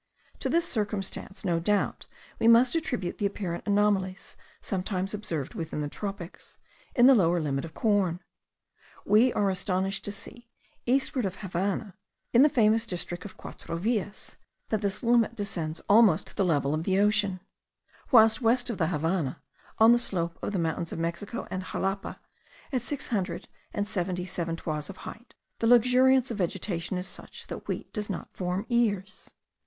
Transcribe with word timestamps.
To 0.39 0.49
this 0.49 0.67
circumstance 0.67 1.45
no 1.45 1.59
doubt 1.59 2.07
we 2.39 2.47
must 2.47 2.73
attribute 2.73 3.19
the 3.19 3.27
apparent 3.27 3.67
anomalies 3.67 4.35
sometimes 4.59 5.13
observed 5.13 5.53
within 5.53 5.81
the 5.81 5.89
tropics, 5.89 6.57
in 6.95 7.05
the 7.05 7.13
lower 7.13 7.39
limit 7.39 7.65
of 7.65 7.75
corn. 7.75 8.19
We 9.05 9.31
are 9.33 9.51
astonished 9.51 10.03
to 10.05 10.11
see, 10.11 10.49
eastward 10.87 11.23
of 11.23 11.33
the 11.33 11.39
Havannah, 11.41 11.93
in 12.33 12.41
the 12.41 12.49
famous 12.49 12.87
district 12.87 13.25
of 13.25 13.37
Quatro 13.37 13.75
Villas, 13.75 14.37
that 14.69 14.81
this 14.81 15.03
limit 15.03 15.35
descends 15.35 15.81
almost 15.87 16.25
to 16.25 16.35
the 16.35 16.45
level 16.45 16.73
of 16.73 16.83
the 16.83 16.97
ocean; 16.97 17.39
whilst 18.09 18.41
west 18.41 18.71
of 18.71 18.79
the 18.79 18.87
Havannah, 18.87 19.39
on 19.77 19.91
the 19.91 19.99
slope 19.99 20.39
of 20.41 20.51
the 20.51 20.57
mountains 20.57 20.91
of 20.91 20.97
Mexico 20.97 21.47
and 21.51 21.61
Xalapa, 21.63 22.19
at 22.73 22.81
six 22.81 23.09
hundred 23.09 23.47
and 23.71 23.87
seventy 23.87 24.25
seven 24.25 24.55
toises 24.55 24.89
of 24.89 24.97
height, 25.05 25.35
the 25.59 25.67
luxuriance 25.67 26.31
of 26.31 26.39
vegetation 26.39 26.97
is 26.97 27.07
such, 27.07 27.45
that 27.45 27.67
wheat 27.67 27.93
does 27.93 28.09
not 28.09 28.35
form 28.35 28.65
ears. 28.67 29.35